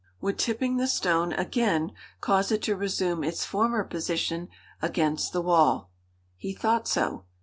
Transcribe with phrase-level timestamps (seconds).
[0.19, 1.91] Would tipping the stone again
[2.21, 4.49] cause it to resume its former position
[4.81, 5.91] against the wall?
[6.37, 7.25] He thought so.